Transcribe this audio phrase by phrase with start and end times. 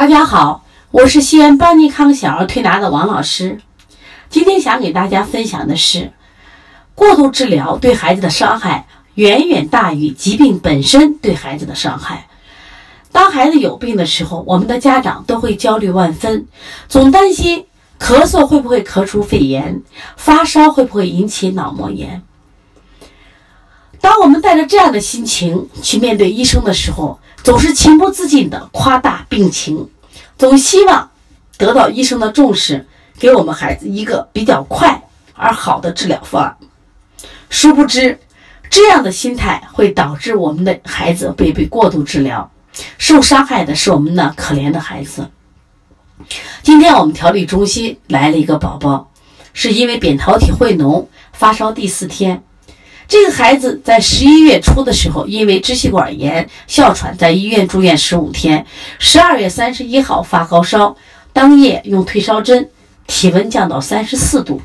[0.00, 3.60] 大家好，我是西安邦尼康小儿推拿的王老师。
[4.30, 6.10] 今天想给大家分享的是，
[6.94, 8.86] 过度治疗对孩子的伤害
[9.16, 12.28] 远远大于疾病本身对孩子的伤害。
[13.12, 16.46] 当孩子有病的时候，我们的家长都会焦虑万分，
[16.88, 17.66] 总担心
[17.98, 19.82] 咳嗽会不会咳出肺炎，
[20.16, 22.22] 发烧会不会引起脑膜炎。
[24.00, 29.88] 当我们带着这样的心情去面对医生的时候，总是情不自禁地夸大病情，
[30.38, 31.10] 总希望
[31.58, 32.86] 得到医生的重视，
[33.18, 35.02] 给我们孩子一个比较快
[35.34, 36.56] 而好的治疗方案。
[37.50, 38.18] 殊不知，
[38.70, 42.50] 这样的心态会导致我们的孩子被被过度治疗，
[42.96, 45.28] 受伤害的是我们那可怜的孩子。
[46.62, 49.10] 今天我们调理中心来了一个宝宝，
[49.52, 52.42] 是因为扁桃体会脓发烧第四天。
[53.10, 58.64] 这个孩子在十一月初的时候，因为支气管炎、哮喘，在医院住院十五天。
[59.00, 60.94] 十二月三十一号发高烧，
[61.32, 62.70] 当夜用退烧针，
[63.08, 64.62] 体温降到三十四度。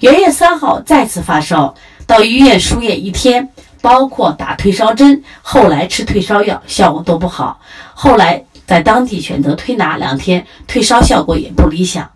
[0.00, 1.72] 元月三号再次发烧，
[2.08, 3.48] 到医院输液一天，
[3.80, 7.60] 包括打退烧针，后来吃退烧药，效果都不好。
[7.94, 12.10] 后来在当地选择推拿两天，退烧效果也不理想。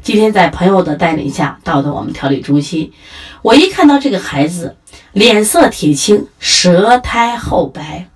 [0.00, 2.92] 今天在朋友的带领下，到的我们调理中心，
[3.42, 4.76] 我一看到这个孩子，
[5.12, 8.08] 脸色铁青，舌苔厚白，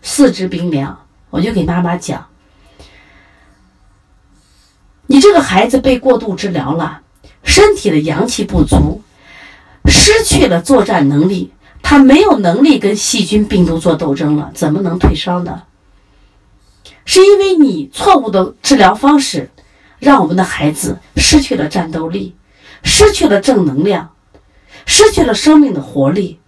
[0.00, 2.26] 四肢冰凉，我就给妈妈讲
[5.06, 7.02] ：“你这个孩子被过度治疗了，
[7.42, 9.02] 身体的阳气不足，
[9.86, 15.64] 失去了作战能力，他没有能力跟细菌、病毒做斗争了，怎么能退烧呢？
[17.04, 19.50] 是因为你错误的治疗方式。”
[20.04, 22.36] 让我们的孩子失去了战斗力，
[22.82, 24.14] 失去了正能量，
[24.84, 26.38] 失去了生命的活力。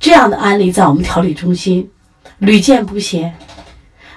[0.00, 1.88] 这样的案例在我们调理中心
[2.38, 3.36] 屡见不鲜，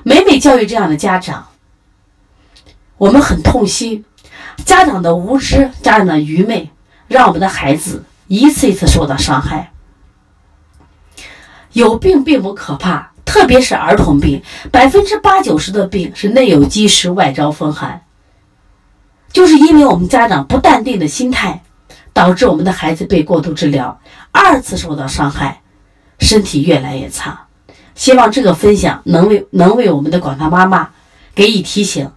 [0.01, 1.49] 每每教育这样的家长，
[2.97, 4.03] 我们很痛心。
[4.65, 6.71] 家长的无知，家长的愚昧，
[7.07, 9.71] 让我们的孩子一次一次受到伤害。
[11.73, 13.12] 有病并不可怕。
[13.33, 18.03] 特别是儿童病，百分之八九十的病是内有积食，外招风寒。
[19.31, 21.63] 就是因为我们家长不淡定的心态，
[22.13, 23.99] 导致我们的孩子被过度治疗，
[24.31, 25.63] 二次受到伤害，
[26.19, 27.47] 身体越来越差。
[27.95, 30.91] 希望这个分享能为能为我们的广大妈妈
[31.33, 32.11] 给予提醒。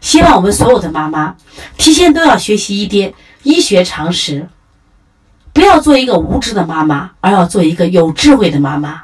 [0.00, 1.36] 希望我们所有的妈妈
[1.76, 3.12] 提前都要学习一点
[3.42, 4.48] 医学常识，
[5.52, 9.02] 不要做一个无知的妈妈，而要做一个有智慧的妈妈。